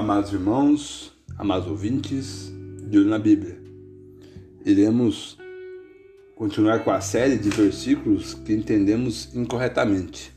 Amados 0.00 0.32
irmãos, 0.32 1.12
amados 1.36 1.68
ouvintes, 1.68 2.50
de 2.88 2.96
olho 2.96 3.10
na 3.10 3.18
Bíblia. 3.18 3.60
Iremos 4.64 5.36
continuar 6.34 6.82
com 6.82 6.90
a 6.90 7.02
série 7.02 7.36
de 7.36 7.50
versículos 7.50 8.32
que 8.32 8.54
entendemos 8.54 9.28
incorretamente. 9.34 10.32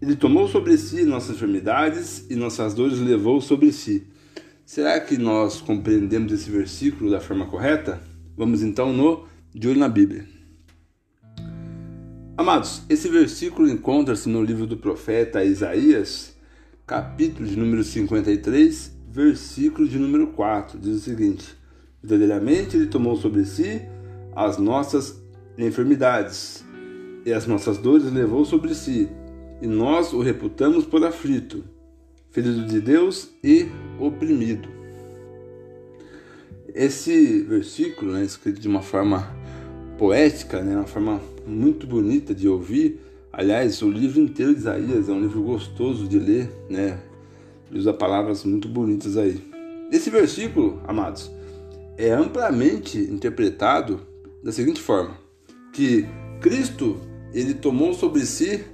Ele 0.00 0.14
tomou 0.14 0.46
sobre 0.46 0.78
si 0.78 1.04
nossas 1.04 1.34
enfermidades 1.34 2.24
e 2.30 2.36
nossas 2.36 2.72
dores 2.72 3.00
levou 3.00 3.40
sobre 3.40 3.72
si. 3.72 4.06
Será 4.64 5.00
que 5.00 5.18
nós 5.18 5.60
compreendemos 5.60 6.32
esse 6.32 6.48
versículo 6.48 7.10
da 7.10 7.18
forma 7.20 7.46
correta? 7.46 8.00
Vamos 8.36 8.62
então 8.62 8.92
no 8.92 9.26
de 9.52 9.66
olho 9.66 9.80
na 9.80 9.88
Bíblia. 9.88 10.24
Amados, 12.36 12.82
esse 12.88 13.08
versículo 13.08 13.68
encontra-se 13.68 14.28
no 14.28 14.40
livro 14.40 14.68
do 14.68 14.76
profeta 14.76 15.44
Isaías, 15.44 16.38
capítulo 16.90 17.46
de 17.46 17.56
número 17.56 17.84
53, 17.84 18.90
versículo 19.12 19.86
de 19.86 19.96
número 19.96 20.26
4. 20.26 20.76
Diz 20.76 20.96
o 20.96 20.98
seguinte: 20.98 21.56
Verdadeiramente 22.02 22.76
ele 22.76 22.88
tomou 22.88 23.16
sobre 23.16 23.44
si 23.44 23.80
as 24.34 24.58
nossas 24.58 25.22
enfermidades 25.56 26.64
e 27.24 27.32
as 27.32 27.46
nossas 27.46 27.78
dores 27.78 28.12
levou 28.12 28.44
sobre 28.44 28.74
si, 28.74 29.08
e 29.62 29.68
nós 29.68 30.12
o 30.12 30.20
reputamos 30.20 30.84
por 30.84 31.04
aflito, 31.04 31.62
ferido 32.32 32.66
de 32.66 32.80
Deus 32.80 33.30
e 33.44 33.68
oprimido. 33.96 34.68
Esse 36.74 37.42
versículo, 37.42 38.14
né, 38.14 38.24
escrito 38.24 38.60
de 38.60 38.66
uma 38.66 38.82
forma 38.82 39.32
poética, 39.96 40.60
né, 40.60 40.74
uma 40.74 40.88
forma 40.88 41.20
muito 41.46 41.86
bonita 41.86 42.34
de 42.34 42.48
ouvir. 42.48 42.98
Aliás, 43.32 43.80
o 43.82 43.90
livro 43.90 44.20
inteiro 44.20 44.52
de 44.52 44.60
Isaías 44.60 45.08
é 45.08 45.12
um 45.12 45.20
livro 45.20 45.42
gostoso 45.42 46.08
de 46.08 46.18
ler, 46.18 46.50
né? 46.68 46.98
Ele 47.70 47.78
usa 47.78 47.92
palavras 47.92 48.44
muito 48.44 48.68
bonitas 48.68 49.16
aí. 49.16 49.40
Esse 49.92 50.10
versículo, 50.10 50.80
amados, 50.86 51.30
é 51.96 52.10
amplamente 52.10 52.98
interpretado 52.98 54.00
da 54.42 54.50
seguinte 54.50 54.80
forma: 54.80 55.16
que 55.72 56.06
Cristo 56.40 57.00
ele 57.32 57.54
tomou 57.54 57.94
sobre 57.94 58.26
si 58.26 58.64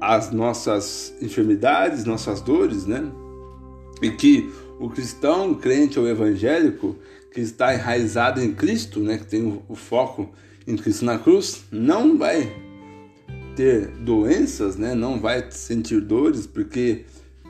as 0.00 0.30
nossas 0.30 1.14
enfermidades, 1.20 2.04
nossas 2.04 2.40
dores, 2.40 2.86
né? 2.86 3.10
E 4.02 4.10
que 4.10 4.50
o 4.78 4.88
cristão, 4.88 5.52
o 5.52 5.56
crente 5.56 5.98
ou 5.98 6.08
evangélico, 6.08 6.96
que 7.32 7.40
está 7.40 7.74
enraizado 7.74 8.42
em 8.42 8.52
Cristo, 8.52 9.00
né, 9.00 9.18
que 9.18 9.26
tem 9.26 9.62
o, 9.68 9.74
foco 9.74 10.30
em 10.66 10.76
Cristo 10.76 11.04
na 11.04 11.18
cruz, 11.18 11.64
não 11.70 12.16
vai 12.16 12.50
ter 13.60 13.88
doenças, 13.88 14.76
né, 14.76 14.94
não 14.94 15.20
vai 15.20 15.44
sentir 15.50 16.00
dores, 16.00 16.46
porque 16.46 17.04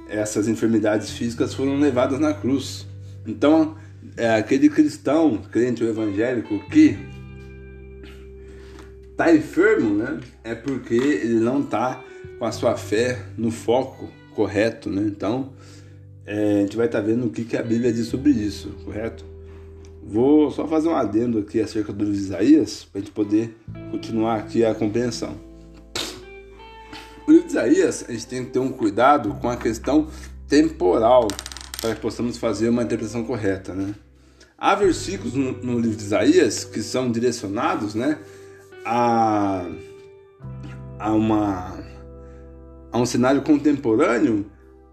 essas 0.08 0.48
enfermidades 0.48 1.10
físicas 1.10 1.54
foram 1.54 1.78
levadas 1.78 2.18
na 2.18 2.34
cruz. 2.34 2.84
Então, 3.24 3.76
é 4.16 4.28
aquele 4.34 4.68
cristão, 4.68 5.40
crente 5.52 5.84
ou 5.84 5.88
evangélico 5.88 6.58
que 6.68 6.98
está 9.12 9.32
enfermo, 9.32 9.94
né, 9.94 10.18
é 10.42 10.52
porque 10.52 10.96
ele 10.96 11.38
não 11.38 11.60
está 11.60 12.02
com 12.40 12.44
a 12.44 12.50
sua 12.50 12.76
fé 12.76 13.26
no 13.38 13.52
foco 13.52 14.10
correto, 14.34 14.90
né? 14.90 15.02
Então, 15.06 15.52
é, 16.26 16.56
a 16.56 16.60
gente 16.62 16.76
vai 16.76 16.86
estar 16.86 17.00
tá 17.00 17.06
vendo 17.06 17.26
o 17.26 17.30
que, 17.30 17.44
que 17.44 17.56
a 17.56 17.62
Bíblia 17.62 17.92
diz 17.92 18.08
sobre 18.08 18.32
isso, 18.32 18.70
correto? 18.84 19.24
Vou 20.02 20.50
só 20.50 20.66
fazer 20.66 20.88
um 20.88 20.96
adendo 20.96 21.38
aqui 21.38 21.60
acerca 21.60 21.92
do 21.92 22.10
Isaías, 22.10 22.82
para 22.82 23.00
a 23.00 23.04
gente 23.04 23.12
poder 23.12 23.54
continuar 23.92 24.40
aqui 24.40 24.64
a 24.64 24.74
compreensão. 24.74 25.49
O 27.30 27.32
livro 27.32 27.46
de 27.46 27.52
Isaías, 27.52 28.04
a 28.08 28.12
gente 28.12 28.26
tem 28.26 28.44
que 28.44 28.50
ter 28.50 28.58
um 28.58 28.72
cuidado 28.72 29.34
com 29.34 29.48
a 29.48 29.56
questão 29.56 30.08
temporal, 30.48 31.28
para 31.80 31.94
que 31.94 32.00
possamos 32.00 32.36
fazer 32.36 32.68
uma 32.68 32.82
interpretação 32.82 33.22
correta, 33.22 33.72
né? 33.72 33.94
Há 34.58 34.74
versículos 34.74 35.34
no, 35.34 35.52
no 35.52 35.78
livro 35.78 35.96
de 35.96 36.02
Isaías 36.02 36.64
que 36.64 36.82
são 36.82 37.08
direcionados, 37.08 37.94
né, 37.94 38.18
a, 38.84 39.64
a, 40.98 41.12
uma, 41.12 41.78
a 42.90 42.98
um 42.98 43.06
cenário 43.06 43.42
contemporâneo 43.42 44.50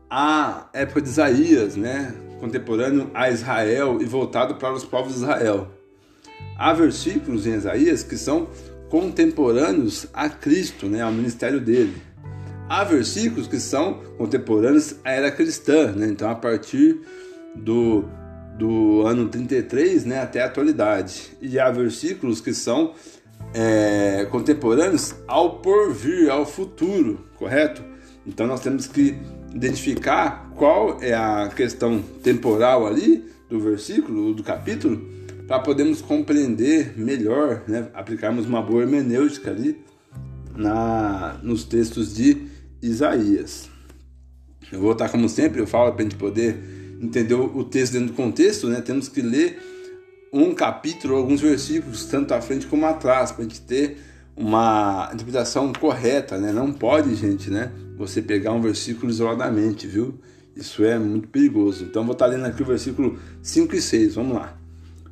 à 0.08 0.70
época 0.74 1.02
de 1.02 1.09
Isaías, 1.09 1.76
né? 1.76 2.14
contemporâneo 2.40 3.09
a 3.16 3.31
Israel 3.31 3.97
e 4.00 4.06
voltado 4.06 4.58
para 4.58 4.76
os 4.76 4.86
povos 4.86 5.14
de 5.14 5.22
Israel. 5.22 5.72
Há 6.56 6.72
versículos 6.72 7.47
em 7.47 7.56
Isaías 7.56 8.03
que 8.03 8.16
são 8.16 8.47
contemporâneos 8.90 10.06
a 10.14 10.30
Cristo, 10.30 10.86
né, 10.86 11.02
ao 11.02 11.12
ministério 11.12 11.59
dele. 11.59 12.06
Há 12.69 12.83
versículos 12.83 13.47
que 13.47 13.59
são 13.59 14.01
contemporâneos 14.17 14.95
à 15.03 15.11
era 15.11 15.31
cristã, 15.31 15.94
né, 15.94 16.07
então 16.07 16.29
a 16.29 16.35
partir 16.35 17.00
do, 17.55 18.03
do 18.57 19.07
ano 19.07 19.29
33 19.29 20.03
né, 20.03 20.22
até 20.22 20.41
a 20.41 20.47
atualidade. 20.47 21.31
E 21.41 21.57
há 21.57 21.72
versículos 21.72 22.41
que 22.41 22.53
são 22.53 22.94
é, 23.53 24.28
contemporâneos 24.29 25.16
ao 25.28 25.59
porvir, 25.59 26.29
ao 26.29 26.45
futuro, 26.45 27.25
correto? 27.38 27.81
Então 28.25 28.45
nós 28.45 28.59
temos 28.59 28.85
que 28.85 29.17
identificar 29.55 30.51
qual 30.55 31.01
é 31.01 31.13
a 31.13 31.49
questão 31.55 32.01
temporal 32.22 32.85
ali 32.85 33.23
do 33.49 33.61
versículo, 33.61 34.34
do 34.34 34.44
capítulo, 34.44 35.09
para 35.47 35.59
podermos 35.59 36.01
compreender 36.01 36.94
melhor, 36.97 37.63
né? 37.66 37.88
aplicarmos 37.94 38.45
uma 38.45 38.61
boa 38.61 38.81
hermenêutica 38.81 39.51
ali 39.51 39.81
na, 40.53 41.39
nos 41.41 41.63
textos 41.63 42.13
de 42.13 42.56
Isaías. 42.82 43.70
Eu 44.72 44.80
vou 44.80 44.90
voltar 44.90 45.10
como 45.10 45.30
sempre, 45.30 45.62
eu 45.62 45.68
falo 45.68 45.92
para 45.94 46.02
a 46.02 46.04
gente 46.04 46.16
poder 46.16 46.58
entender 47.02 47.36
o 47.36 47.64
texto 47.64 47.94
dentro 47.94 48.08
do 48.08 48.14
contexto, 48.14 48.68
né? 48.68 48.82
temos 48.82 49.08
que 49.08 49.22
ler 49.22 49.60
um 50.34 50.54
capítulo, 50.54 51.16
alguns 51.16 51.42
versículos, 51.42 52.06
tanto 52.06 52.34
à 52.34 52.42
frente 52.42 52.66
como 52.68 52.86
atrás, 52.86 53.32
para 53.32 53.46
a 53.46 53.48
gente 53.48 53.62
ter 53.62 53.98
uma 54.36 55.10
interpretação 55.14 55.72
correta, 55.74 56.38
né? 56.38 56.52
Não 56.52 56.72
pode, 56.72 57.16
gente, 57.16 57.50
né? 57.50 57.72
Você 57.98 58.22
pegar 58.22 58.54
um 58.54 58.62
versículo 58.62 59.09
isoladamente, 59.09 59.88
viu? 59.88 60.20
Isso 60.56 60.84
é 60.84 61.00
muito 61.00 61.28
perigoso. 61.28 61.86
Então 61.86 62.04
vou 62.04 62.14
estar 62.14 62.28
lendo 62.28 62.46
aqui 62.46 62.62
o 62.62 62.66
versículo 62.66 63.18
5 63.42 63.76
e 63.76 63.82
6. 63.82 64.16
Vamos 64.16 64.36
lá. 64.36 64.56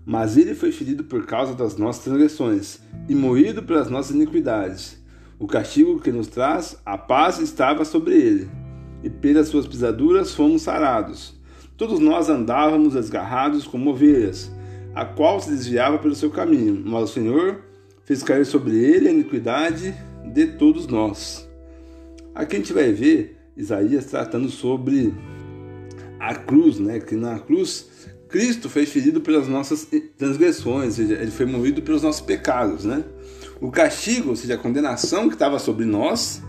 Mas 0.05 0.37
ele 0.37 0.53
foi 0.53 0.71
ferido 0.71 1.03
por 1.03 1.25
causa 1.25 1.55
das 1.55 1.75
nossas 1.77 2.03
transgressões 2.03 2.79
e 3.09 3.15
moído 3.15 3.63
pelas 3.63 3.89
nossas 3.89 4.15
iniquidades. 4.15 4.97
O 5.37 5.47
castigo 5.47 5.99
que 5.99 6.13
nos 6.13 6.27
traz 6.27 6.77
a 6.85 6.97
paz 6.97 7.39
estava 7.39 7.83
sobre 7.83 8.15
ele, 8.15 8.49
e 9.03 9.09
pelas 9.09 9.49
suas 9.49 9.67
pisaduras 9.67 10.33
fomos 10.33 10.61
sarados. 10.61 11.33
Todos 11.75 11.99
nós 11.99 12.29
andávamos 12.29 12.93
desgarrados 12.93 13.67
como 13.67 13.89
ovelhas, 13.89 14.49
a 14.93 15.03
qual 15.03 15.41
se 15.41 15.49
desviava 15.49 15.97
pelo 15.97 16.15
seu 16.15 16.29
caminho, 16.29 16.81
mas 16.85 17.09
o 17.09 17.13
Senhor 17.13 17.61
fez 18.05 18.23
cair 18.23 18.45
sobre 18.45 18.77
ele 18.77 19.09
a 19.09 19.11
iniquidade 19.11 19.93
de 20.23 20.47
todos 20.53 20.87
nós. 20.87 21.45
Aqui 22.33 22.55
a 22.55 22.59
gente 22.59 22.71
vai 22.71 22.93
ver 22.93 23.37
Isaías 23.57 24.05
tratando 24.05 24.47
sobre 24.49 25.13
a 26.17 26.33
cruz, 26.33 26.79
né? 26.79 26.99
Que 26.99 27.15
na 27.15 27.39
cruz 27.39 27.89
Cristo 28.29 28.69
foi 28.69 28.85
ferido 28.85 29.19
pelas 29.19 29.49
nossas 29.49 29.87
transgressões, 30.17 30.97
ele 30.97 31.31
foi 31.31 31.45
movido 31.45 31.81
pelos 31.81 32.03
nossos 32.03 32.21
pecados, 32.21 32.85
né? 32.85 33.03
O 33.61 33.71
castigo, 33.71 34.29
ou 34.29 34.35
seja, 34.35 34.55
a 34.55 34.57
condenação 34.57 35.27
que 35.27 35.35
estava 35.35 35.59
sobre 35.59 35.85
nós, 35.85 36.41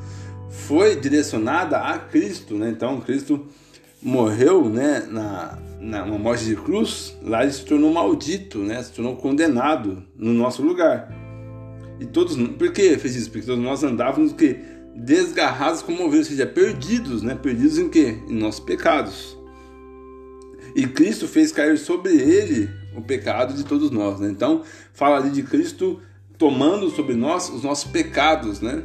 foi 0.51 0.97
direcionada 0.97 1.79
a 1.79 1.99
Cristo, 1.99 2.55
né? 2.55 2.71
Então 2.71 3.01
Cristo 3.01 3.47
morreu, 4.03 4.69
né, 4.69 5.07
na, 5.11 5.59
na 5.81 6.05
uma 6.05 6.19
morte 6.19 6.45
de 6.45 6.57
cruz, 6.57 7.17
lá 7.23 7.43
ele 7.43 7.53
se 7.53 7.65
tornou 7.65 7.93
maldito, 7.93 8.59
né? 8.59 8.83
Se 8.83 8.93
tornou 8.93 9.17
condenado 9.17 10.03
no 10.17 10.33
nosso 10.33 10.63
lugar. 10.63 11.13
E 11.99 12.05
todos, 12.05 12.37
por 12.37 12.73
que 12.73 12.99
fez 12.99 13.17
isso? 13.17 13.31
Porque 13.31 13.47
todos 13.47 13.63
nós 13.63 13.83
andávamos 13.83 14.33
o 14.33 14.35
quê? 14.35 14.59
Desgarrados 14.95 15.83
como 15.83 16.05
ovelhas, 16.05 16.27
ou 16.27 16.33
seja, 16.33 16.47
perdidos, 16.47 17.23
né? 17.23 17.35
Perdidos 17.35 17.79
em 17.79 17.89
quê? 17.89 18.19
Em 18.29 18.35
nossos 18.35 18.61
pecados. 18.61 19.37
E 20.75 20.87
Cristo 20.87 21.27
fez 21.27 21.53
cair 21.53 21.79
sobre 21.79 22.13
ele 22.15 22.69
o 22.95 23.01
pecado 23.01 23.55
de 23.55 23.65
todos 23.65 23.91
nós, 23.91 24.21
né? 24.21 24.29
Então, 24.29 24.63
fala 24.93 25.17
ali 25.17 25.31
de 25.31 25.43
Cristo 25.43 26.01
tomando 26.39 26.91
sobre 26.91 27.15
nós 27.15 27.49
os 27.49 27.63
nossos 27.63 27.91
pecados, 27.91 28.61
né? 28.61 28.83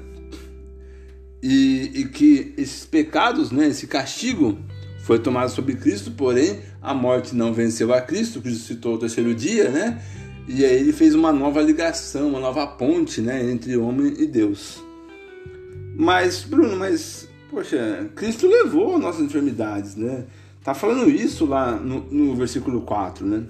E, 1.44 1.92
e 1.96 2.06
que 2.06 2.54
esses 2.58 2.86
pecados, 2.86 3.52
né? 3.52 3.68
Esse 3.68 3.88
castigo 3.88 4.58
foi 5.04 5.20
tomado 5.20 5.50
sobre 5.50 5.76
Cristo, 5.76 6.12
porém 6.12 6.60
a 6.82 6.94
morte 6.94 7.36
não 7.36 7.54
venceu 7.54 7.94
a 7.94 8.02
Cristo, 8.02 8.42
Cristo 8.42 8.66
citou 8.66 8.96
o 8.96 8.98
terceiro 8.98 9.34
dia, 9.34 9.70
né? 9.70 10.02
E 10.48 10.66
aí 10.66 10.80
ele 10.80 10.94
fez 10.94 11.16
uma 11.16 11.32
nova 11.32 11.62
ligação, 11.62 12.30
uma 12.30 12.40
nova 12.40 12.66
ponte 12.68 13.22
né, 13.22 13.50
entre 13.50 13.78
homem 13.78 14.14
e 14.18 14.26
Deus. 14.26 14.84
Mas, 15.96 16.44
Bruno, 16.44 16.76
mas, 16.78 17.28
poxa, 17.50 18.10
Cristo 18.16 18.48
levou 18.48 18.96
as 18.96 19.02
nossas 19.02 19.22
enfermidades, 19.22 19.96
né? 19.96 20.26
Tá 20.64 20.74
falando 20.74 21.10
isso 21.10 21.46
lá 21.46 21.76
no, 21.76 22.02
no 22.12 22.36
versículo 22.36 22.82
4, 22.82 23.26
né? 23.26 23.44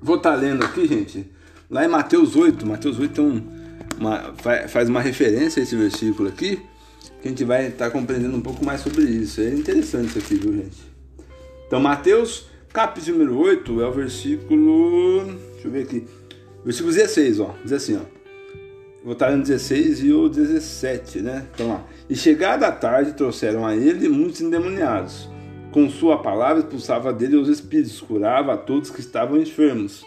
Vou 0.00 0.16
estar 0.16 0.32
tá 0.32 0.36
lendo 0.36 0.64
aqui, 0.64 0.86
gente, 0.86 1.30
lá 1.72 1.86
em 1.86 1.88
Mateus 1.88 2.36
8. 2.36 2.66
Mateus 2.66 2.98
8 3.00 3.14
tem 3.14 3.24
um, 3.24 3.42
uma, 3.98 4.34
faz 4.68 4.88
uma 4.88 5.00
referência 5.00 5.60
a 5.60 5.62
esse 5.64 5.74
versículo 5.74 6.28
aqui. 6.28 6.60
que 7.20 7.26
a 7.26 7.30
gente 7.30 7.44
vai 7.44 7.68
estar 7.68 7.86
tá 7.86 7.90
compreendendo 7.90 8.36
um 8.36 8.42
pouco 8.42 8.64
mais 8.64 8.82
sobre 8.82 9.04
isso. 9.04 9.40
É 9.40 9.48
interessante 9.48 10.10
isso 10.10 10.18
aqui, 10.18 10.34
viu, 10.34 10.52
gente? 10.52 10.92
Então, 11.66 11.80
Mateus, 11.80 12.46
capítulo 12.72 13.18
número 13.18 13.38
8, 13.38 13.80
é 13.80 13.86
o 13.88 13.92
versículo. 13.92 15.24
Deixa 15.54 15.68
eu 15.68 15.70
ver 15.70 15.82
aqui. 15.84 16.06
Versículo 16.62 16.92
16, 16.92 17.40
ó. 17.40 17.54
Diz 17.64 17.72
assim, 17.72 17.96
ó. 17.96 18.22
Vou 19.02 19.14
estar 19.14 19.32
no 19.32 19.42
16 19.42 20.04
e 20.04 20.12
o 20.12 20.28
17, 20.28 21.22
né? 21.22 21.46
Então 21.52 21.68
lá. 21.68 21.84
E 22.08 22.14
chegada 22.14 22.68
a 22.68 22.72
tarde, 22.72 23.14
trouxeram 23.14 23.66
a 23.66 23.74
ele 23.74 24.08
muitos 24.08 24.40
endemoniados. 24.42 25.28
Com 25.72 25.88
sua 25.88 26.18
palavra 26.18 26.62
expulsava 26.62 27.12
dele 27.12 27.36
os 27.36 27.48
espíritos, 27.48 28.00
curava 28.00 28.52
a 28.52 28.56
todos 28.56 28.90
que 28.90 29.00
estavam 29.00 29.38
enfermos. 29.38 30.04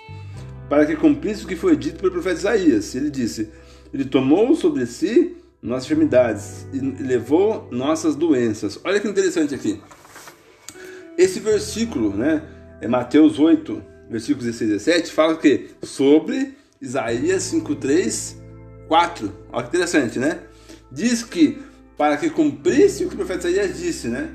Para 0.70 0.86
que 0.86 0.96
cumprisse 0.96 1.44
o 1.46 1.48
que 1.48 1.56
foi 1.56 1.76
dito 1.76 2.00
pelo 2.00 2.12
profeta 2.12 2.40
Isaías. 2.40 2.96
Ele 2.96 3.10
disse: 3.10 3.50
Ele 3.94 4.06
tomou 4.06 4.56
sobre 4.56 4.86
si 4.86 5.36
nossas 5.62 5.86
enfermidades 5.86 6.68
e 6.74 6.80
levou 6.80 7.68
nossas 7.72 8.16
doenças. 8.16 8.80
Olha 8.84 9.00
que 9.00 9.08
interessante 9.08 9.56
aqui. 9.56 9.82
Esse 11.18 11.40
versículo, 11.40 12.16
né? 12.16 12.44
É 12.82 12.88
Mateus 12.88 13.40
8, 13.40 13.82
versículos 14.10 14.46
16 14.46 14.70
e 14.70 14.74
17, 14.74 15.12
fala 15.12 15.38
que 15.38 15.70
sobre 15.82 16.54
Isaías 16.82 17.44
5,3 17.52 18.36
4. 18.88 19.34
Olha 19.52 19.64
que 19.64 19.70
interessante, 19.70 20.20
né? 20.20 20.40
Diz 20.92 21.24
que 21.24 21.60
para 21.98 22.18
que 22.18 22.30
cumprisse 22.30 23.06
o 23.06 23.08
que 23.08 23.16
o 23.16 23.18
profeta 23.18 23.50
Isaías 23.50 23.78
disse, 23.78 24.08
né? 24.08 24.30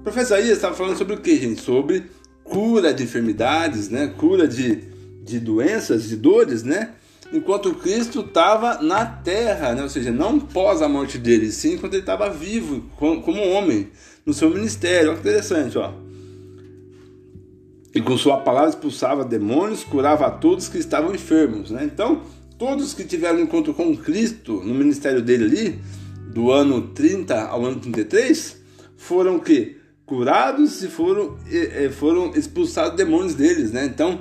O 0.00 0.02
profeta 0.02 0.26
Isaías 0.26 0.56
estava 0.56 0.74
falando 0.74 0.96
sobre 0.96 1.14
o 1.14 1.20
que, 1.20 1.36
gente? 1.36 1.60
Sobre 1.60 2.04
cura 2.44 2.92
de 2.92 3.02
enfermidades, 3.02 3.88
né? 3.88 4.06
Cura 4.16 4.46
de, 4.46 4.84
de 5.22 5.38
doenças, 5.40 6.08
de 6.08 6.16
dores, 6.16 6.62
né? 6.62 6.94
Enquanto 7.32 7.74
Cristo 7.74 8.20
estava 8.20 8.80
na 8.82 9.04
terra, 9.04 9.74
né? 9.74 9.82
ou 9.82 9.88
seja, 9.88 10.10
não 10.10 10.40
pós 10.40 10.80
a 10.80 10.88
morte 10.88 11.18
dele, 11.18 11.52
sim 11.52 11.76
quando 11.76 11.92
ele 11.92 12.02
estava 12.02 12.30
vivo, 12.30 12.84
como 12.96 13.42
homem, 13.50 13.88
no 14.24 14.32
seu 14.32 14.48
ministério. 14.48 15.10
Olha 15.10 15.20
que 15.20 15.28
interessante, 15.28 15.76
ó. 15.76 15.92
E 17.94 18.00
com 18.00 18.16
sua 18.16 18.38
palavra 18.38 18.70
expulsava 18.70 19.24
demônios, 19.24 19.84
curava 19.84 20.26
a 20.26 20.30
todos 20.30 20.68
que 20.68 20.78
estavam 20.78 21.14
enfermos, 21.14 21.70
né? 21.70 21.84
Então, 21.84 22.22
todos 22.58 22.94
que 22.94 23.04
tiveram 23.04 23.40
encontro 23.40 23.74
com 23.74 23.96
Cristo 23.96 24.62
no 24.64 24.74
ministério 24.74 25.20
dele 25.20 25.44
ali, 25.44 25.80
do 26.32 26.50
ano 26.50 26.88
30 26.88 27.46
ao 27.46 27.64
ano 27.64 27.80
33, 27.80 28.56
foram 28.96 29.38
que 29.38 29.76
curados 30.06 30.82
e 30.82 30.88
foram, 30.88 31.36
foram 31.92 32.32
expulsados 32.34 32.96
demônios 32.96 33.34
deles, 33.34 33.72
né? 33.72 33.84
Então, 33.84 34.20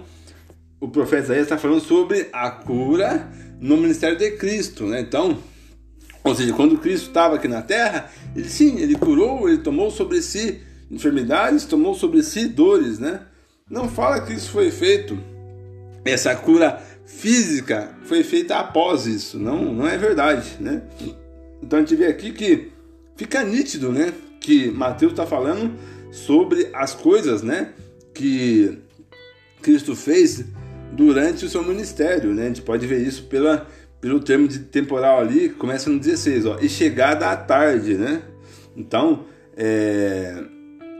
o 0.79 0.87
profeta 0.87 1.23
Isaías 1.23 1.43
está 1.43 1.57
falando 1.57 1.81
sobre 1.81 2.29
a 2.31 2.49
cura 2.51 3.29
no 3.59 3.77
ministério 3.77 4.17
de 4.17 4.31
Cristo, 4.31 4.85
né? 4.85 5.01
Então, 5.01 5.37
ou 6.23 6.35
seja, 6.35 6.53
quando 6.53 6.77
Cristo 6.77 7.07
estava 7.07 7.35
aqui 7.35 7.47
na 7.47 7.61
terra, 7.61 8.11
ele 8.35 8.47
sim, 8.49 8.77
ele 8.79 8.95
curou, 8.95 9.49
ele 9.49 9.59
tomou 9.59 9.89
sobre 9.89 10.21
si 10.21 10.61
enfermidades, 10.89 11.65
tomou 11.65 11.95
sobre 11.95 12.21
si 12.21 12.47
dores, 12.47 12.99
né? 12.99 13.21
Não 13.69 13.89
fala 13.89 14.21
que 14.21 14.33
isso 14.33 14.51
foi 14.51 14.71
feito, 14.71 15.17
essa 16.05 16.35
cura 16.35 16.81
física 17.05 17.95
foi 18.03 18.23
feita 18.23 18.57
após 18.57 19.07
isso. 19.07 19.39
Não, 19.39 19.73
não 19.73 19.87
é 19.87 19.97
verdade, 19.97 20.57
né? 20.59 20.83
Então 21.61 21.79
a 21.79 21.81
gente 21.81 21.95
vê 21.95 22.05
aqui 22.05 22.31
que 22.31 22.71
fica 23.15 23.43
nítido, 23.43 23.91
né? 23.91 24.13
Que 24.39 24.69
Mateus 24.69 25.13
está 25.13 25.25
falando 25.25 25.73
sobre 26.11 26.69
as 26.73 26.93
coisas, 26.93 27.41
né? 27.41 27.73
Que 28.13 28.77
Cristo 29.61 29.95
fez 29.95 30.45
durante 30.93 31.45
o 31.45 31.49
seu 31.49 31.63
ministério, 31.63 32.33
né? 32.33 32.43
A 32.43 32.47
gente 32.47 32.61
pode 32.61 32.85
ver 32.85 33.01
isso 33.01 33.23
pela, 33.23 33.67
pelo 33.99 34.19
termo 34.19 34.47
de 34.47 34.59
temporal 34.59 35.19
ali, 35.19 35.49
começa 35.49 35.89
no 35.89 35.99
16, 35.99 36.45
ó. 36.45 36.57
E 36.59 36.69
chegada 36.69 37.29
à 37.29 37.35
tarde, 37.35 37.95
né? 37.95 38.21
Então, 38.75 39.25
é, 39.55 40.43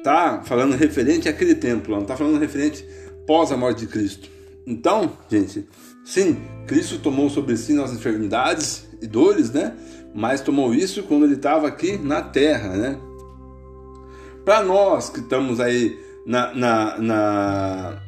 tá 0.04 0.42
falando 0.44 0.76
referente 0.76 1.30
àquele 1.30 1.56
tempo, 1.56 1.92
não 1.92 2.04
tá 2.04 2.16
falando 2.16 2.40
referente 2.40 2.86
pós 3.26 3.52
a 3.52 3.58
morte 3.58 3.82
de 3.82 3.88
Cristo. 3.88 4.30
Então, 4.66 5.14
gente, 5.30 5.68
sim, 6.04 6.38
Cristo 6.66 7.00
tomou 7.00 7.30
sobre 7.30 7.56
si 7.56 7.74
nossas 7.74 7.98
enfermidades 7.98 8.88
e 9.02 9.08
dores, 9.08 9.52
né? 9.52 9.76
Mas 10.14 10.42
tomou 10.42 10.74
isso 10.74 11.04
quando 11.04 11.26
ele 11.26 11.36
estava 11.36 11.68
aqui 11.68 11.98
na 11.98 12.22
terra, 12.22 12.76
né? 12.76 13.00
Para 14.44 14.64
nós 14.64 15.10
que 15.10 15.20
estamos 15.20 15.60
aí 15.60 15.98
na, 16.26 16.54
na, 16.54 16.98
na, 16.98 18.02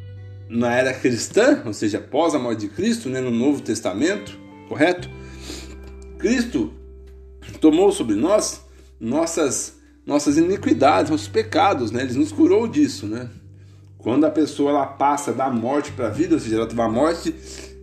na, 0.50 0.74
era 0.74 0.94
cristã, 0.94 1.62
ou 1.66 1.74
seja, 1.74 2.00
após 2.00 2.34
a 2.34 2.40
morte 2.40 2.62
de 2.62 2.69
Cristo, 2.69 3.07
né, 3.07 3.22
no 3.22 3.31
Novo 3.31 3.62
Testamento, 3.62 4.38
correto? 4.68 5.10
Cristo 6.18 6.74
tomou 7.62 7.92
sobre 7.92 8.16
nós 8.16 8.62
nossas 9.00 9.78
nossas 10.06 10.38
iniquidades, 10.38 11.12
nossos 11.12 11.28
pecados, 11.28 11.92
né? 11.92 12.01
Ele 12.01 12.16
nos 12.16 12.31
curou 12.31 12.68
disso, 12.68 13.06
né? 13.06 13.30
Quando 14.00 14.25
a 14.25 14.31
pessoa 14.31 14.72
ela 14.72 14.86
passa 14.88 15.31
da 15.31 15.50
morte 15.50 15.92
para 15.92 16.07
a 16.07 16.10
vida, 16.10 16.34
ou 16.34 16.42
seja, 16.42 16.56
ela 16.56 16.66
teve 16.66 16.81
a 16.81 16.90
morte 16.90 17.36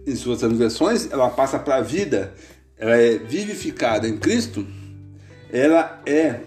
em 0.04 0.16
suas 0.16 0.40
transgressões, 0.40 1.10
ela 1.12 1.30
passa 1.30 1.56
para 1.56 1.76
a 1.76 1.80
vida, 1.80 2.34
ela 2.76 2.96
é 2.96 3.16
vivificada 3.16 4.08
em 4.08 4.18
Cristo, 4.18 4.66
ela 5.52 6.02
é 6.04 6.40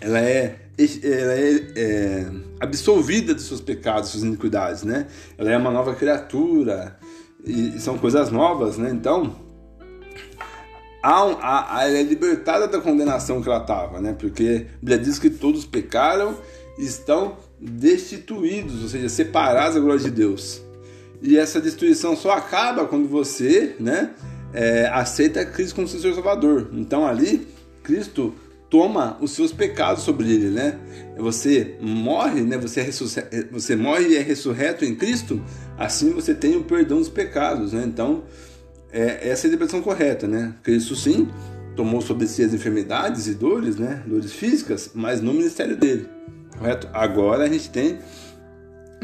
ela 0.00 0.20
é, 0.20 0.56
ela 1.02 1.34
é, 1.34 1.72
é 1.76 2.26
absolvida 2.60 3.34
dos 3.34 3.44
seus 3.44 3.60
pecados, 3.60 4.10
suas 4.10 4.22
iniquidades, 4.22 4.84
né? 4.84 5.08
Ela 5.36 5.50
é 5.50 5.56
uma 5.56 5.72
nova 5.72 5.94
criatura 5.94 6.96
e, 7.44 7.78
são 7.80 7.98
coisas 7.98 8.30
novas, 8.30 8.78
né? 8.78 8.90
Então, 8.90 9.34
a, 11.02 11.84
ela 11.84 11.98
é 11.98 12.02
libertada 12.02 12.68
da 12.68 12.80
condenação 12.80 13.42
que 13.42 13.48
ela 13.48 13.60
estava, 13.60 14.00
né? 14.00 14.14
Porque 14.18 14.66
a 14.66 14.78
Bíblia 14.78 14.98
diz 14.98 15.18
que 15.18 15.30
todos 15.30 15.64
pecaram 15.64 16.36
e 16.78 16.84
estão 16.84 17.36
destituídos, 17.60 18.82
ou 18.82 18.88
seja, 18.88 19.08
separados 19.08 19.74
da 19.74 19.80
glória 19.80 20.02
de 20.02 20.10
Deus. 20.10 20.62
E 21.20 21.36
essa 21.36 21.60
destruição 21.60 22.16
só 22.16 22.30
acaba 22.30 22.86
quando 22.86 23.08
você 23.08 23.74
né, 23.80 24.10
é, 24.52 24.86
aceita 24.92 25.44
Cristo 25.44 25.74
como 25.74 25.88
seu 25.88 26.14
Salvador. 26.14 26.68
Então 26.72 27.06
ali, 27.06 27.48
Cristo 27.82 28.34
toma 28.70 29.16
os 29.20 29.32
seus 29.32 29.52
pecados 29.52 30.02
sobre 30.02 30.30
ele, 30.32 30.50
né? 30.50 30.78
Você 31.16 31.76
morre, 31.80 32.42
né? 32.42 32.58
Você, 32.58 32.80
é 32.80 33.44
você 33.50 33.76
morre 33.76 34.08
e 34.08 34.16
é 34.16 34.20
ressurreto 34.20 34.84
em 34.84 34.94
Cristo, 34.94 35.42
assim 35.76 36.12
você 36.12 36.34
tem 36.34 36.56
o 36.56 36.64
perdão 36.64 36.98
dos 36.98 37.08
pecados, 37.08 37.72
né? 37.72 37.84
Então, 37.86 38.24
é, 38.92 39.28
essa 39.28 39.46
é 39.46 39.46
a 39.46 39.48
interpretação 39.48 39.82
correta, 39.82 40.26
né? 40.26 40.54
Cristo 40.62 40.94
sim 40.94 41.28
tomou 41.76 42.00
sobre 42.00 42.26
si 42.26 42.42
as 42.42 42.52
enfermidades 42.52 43.26
e 43.26 43.34
dores, 43.34 43.76
né? 43.76 44.02
Dores 44.06 44.32
físicas, 44.32 44.90
mas 44.94 45.20
no 45.20 45.32
ministério 45.32 45.76
dele 45.76 46.18
correto? 46.58 46.88
Agora 46.92 47.44
a 47.44 47.48
gente 47.48 47.70
tem, 47.70 47.98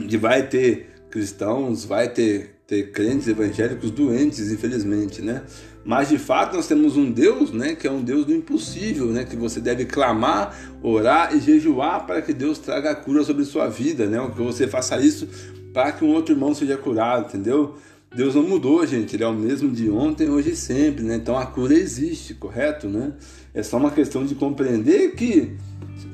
que 0.08 0.16
vai 0.18 0.46
ter 0.46 0.88
cristãos, 1.10 1.84
vai 1.84 2.08
ter, 2.08 2.56
ter 2.66 2.90
crentes 2.90 3.28
evangélicos 3.28 3.90
doentes, 3.90 4.50
infelizmente, 4.50 5.22
né? 5.22 5.42
Mas 5.84 6.08
de 6.08 6.18
fato 6.18 6.56
nós 6.56 6.66
temos 6.66 6.96
um 6.96 7.10
Deus, 7.10 7.52
né, 7.52 7.74
que 7.74 7.86
é 7.86 7.90
um 7.90 8.02
Deus 8.02 8.24
do 8.24 8.34
impossível, 8.34 9.08
né, 9.08 9.24
que 9.24 9.36
você 9.36 9.60
deve 9.60 9.84
clamar, 9.84 10.56
orar 10.82 11.36
e 11.36 11.40
jejuar 11.40 12.06
para 12.06 12.22
que 12.22 12.32
Deus 12.32 12.58
traga 12.58 12.90
a 12.90 12.94
cura 12.94 13.22
sobre 13.22 13.44
sua 13.44 13.68
vida, 13.68 14.06
né? 14.06 14.18
Que 14.34 14.42
você 14.42 14.66
faça 14.66 14.98
isso 14.98 15.28
para 15.72 15.92
que 15.92 16.04
um 16.04 16.08
outro 16.08 16.34
irmão 16.34 16.54
seja 16.54 16.76
curado, 16.76 17.26
entendeu? 17.26 17.76
Deus 18.14 18.34
não 18.34 18.44
mudou, 18.44 18.86
gente, 18.86 19.16
ele 19.16 19.24
é 19.24 19.26
o 19.26 19.34
mesmo 19.34 19.72
de 19.72 19.90
ontem, 19.90 20.30
hoje 20.30 20.50
e 20.52 20.56
sempre, 20.56 21.04
né? 21.04 21.16
Então 21.16 21.36
a 21.36 21.46
cura 21.46 21.74
existe, 21.74 22.32
correto, 22.32 22.88
né? 22.88 23.12
É 23.52 23.62
só 23.62 23.76
uma 23.76 23.90
questão 23.90 24.24
de 24.24 24.34
compreender 24.34 25.14
que 25.14 25.56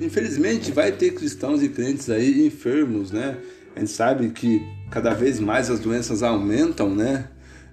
infelizmente 0.00 0.72
vai 0.72 0.92
ter 0.92 1.12
cristãos 1.12 1.62
e 1.62 1.68
crentes 1.68 2.08
aí 2.08 2.46
enfermos, 2.46 3.10
né? 3.10 3.36
A 3.76 3.80
gente 3.80 3.92
sabe 3.92 4.30
que 4.30 4.62
cada 4.90 5.12
vez 5.12 5.38
mais 5.38 5.70
as 5.70 5.78
doenças 5.78 6.22
aumentam, 6.22 6.94
né? 6.94 7.28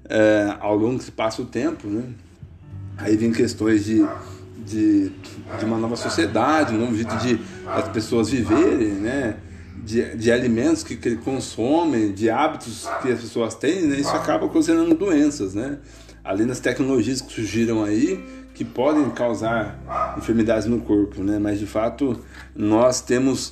É, 0.10 0.56
ao 0.60 0.76
longo 0.76 1.00
que 1.00 1.12
passa 1.12 1.42
o 1.42 1.46
tempo, 1.46 1.88
né? 1.88 2.04
Aí 2.98 3.16
vem 3.18 3.32
questões 3.32 3.86
de, 3.86 4.06
de, 4.66 5.10
de 5.60 5.66
uma 5.66 5.78
nova 5.78 5.96
sociedade, 5.96 6.74
um 6.74 6.80
novo 6.80 6.96
jeito 6.96 7.16
de 7.18 7.40
as 7.68 7.88
pessoas 7.90 8.30
viverem, 8.30 8.94
né? 8.94 9.36
De, 9.76 10.16
de 10.16 10.32
alimentos 10.32 10.84
que, 10.84 10.96
que 10.98 11.16
consomem, 11.18 12.12
de 12.12 12.30
hábitos 12.30 12.88
que 13.02 13.12
as 13.12 13.22
pessoas 13.22 13.56
têm, 13.56 13.84
né? 13.84 14.00
Isso 14.00 14.16
acaba 14.16 14.46
ocasionando 14.46 14.96
doenças, 14.96 15.54
né? 15.54 15.78
Além 16.24 16.48
das 16.48 16.60
tecnologias 16.60 17.22
que 17.22 17.32
surgiram 17.32 17.84
aí, 17.84 18.24
que 18.54 18.66
podem 18.66 19.08
causar 19.12 19.80
enfermidades 20.18 20.66
no 20.66 20.82
corpo, 20.82 21.24
né? 21.24 21.38
Mas 21.38 21.60
de 21.60 21.68
fato 21.68 22.20
nós 22.56 23.02
temos, 23.02 23.50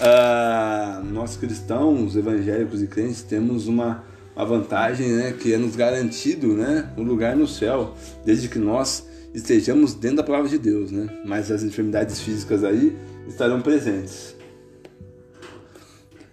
uh, 0.00 1.04
nós 1.04 1.36
cristãos, 1.36 2.16
evangélicos 2.16 2.82
e 2.82 2.88
crentes 2.88 3.22
temos 3.22 3.68
uma, 3.68 4.04
uma 4.38 4.46
vantagem, 4.46 5.08
né? 5.08 5.32
Que 5.32 5.52
é 5.52 5.58
nos 5.58 5.74
garantido, 5.74 6.54
né? 6.54 6.88
Um 6.96 7.02
lugar 7.02 7.36
no 7.36 7.48
céu, 7.48 7.96
desde 8.24 8.48
que 8.48 8.58
nós 8.58 9.04
estejamos 9.34 9.94
dentro 9.94 10.18
da 10.18 10.22
palavra 10.22 10.48
de 10.48 10.58
Deus, 10.58 10.92
né? 10.92 11.08
Mas 11.26 11.50
as 11.50 11.64
enfermidades 11.64 12.20
físicas 12.20 12.62
aí 12.62 12.96
estarão 13.26 13.60
presentes. 13.60 14.36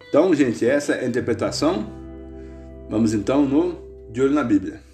Então, 0.08 0.34
gente, 0.36 0.66
essa 0.66 0.94
é 0.94 1.04
a 1.04 1.08
interpretação. 1.08 1.90
Vamos 2.90 3.14
então 3.14 3.44
no 3.44 3.84
de 4.12 4.22
olho 4.22 4.34
na 4.34 4.44
Bíblia. 4.44 4.85